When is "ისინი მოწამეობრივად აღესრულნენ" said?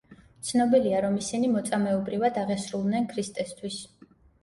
1.25-3.11